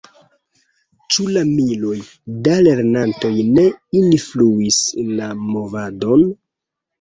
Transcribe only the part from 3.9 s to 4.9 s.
influis